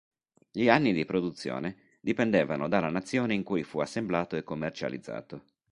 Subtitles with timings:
[0.49, 5.43] Gli anni di produzione dipendevano dalla nazione in cui fu assemblato e commercializzato.